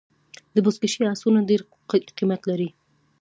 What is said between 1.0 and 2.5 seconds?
آسونه ډېر قیمت